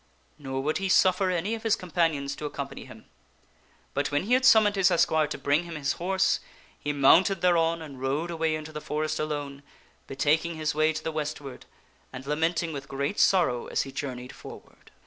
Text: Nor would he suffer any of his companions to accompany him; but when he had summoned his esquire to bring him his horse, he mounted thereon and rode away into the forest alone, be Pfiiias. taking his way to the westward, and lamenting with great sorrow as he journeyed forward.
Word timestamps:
Nor 0.39 0.63
would 0.63 0.79
he 0.79 0.89
suffer 0.89 1.29
any 1.29 1.53
of 1.53 1.61
his 1.61 1.75
companions 1.75 2.35
to 2.35 2.45
accompany 2.47 2.85
him; 2.85 3.05
but 3.93 4.09
when 4.11 4.23
he 4.23 4.33
had 4.33 4.45
summoned 4.45 4.75
his 4.75 4.89
esquire 4.89 5.27
to 5.27 5.37
bring 5.37 5.65
him 5.65 5.75
his 5.75 5.93
horse, 5.93 6.39
he 6.79 6.91
mounted 6.91 7.41
thereon 7.41 7.83
and 7.83 8.01
rode 8.01 8.31
away 8.31 8.55
into 8.55 8.71
the 8.71 8.81
forest 8.81 9.19
alone, 9.19 9.61
be 10.07 10.15
Pfiiias. 10.15 10.17
taking 10.17 10.55
his 10.55 10.73
way 10.73 10.91
to 10.91 11.03
the 11.03 11.11
westward, 11.11 11.67
and 12.11 12.25
lamenting 12.25 12.73
with 12.73 12.87
great 12.87 13.19
sorrow 13.19 13.67
as 13.67 13.83
he 13.83 13.91
journeyed 13.91 14.33
forward. 14.33 14.89